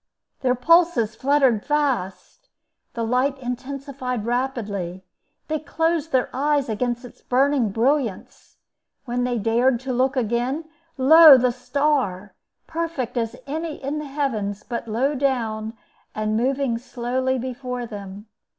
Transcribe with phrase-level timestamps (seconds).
[0.39, 2.49] Their pulses fluttered fast.
[2.95, 5.03] The light intensified rapidly;
[5.47, 8.57] they closed their eyes against its burning brilliance:
[9.05, 10.65] when they dared look again,
[10.97, 11.37] lo!
[11.37, 12.33] the star,
[12.65, 15.77] perfect as any in the heavens, but low down
[16.15, 18.25] and moving slowly before them.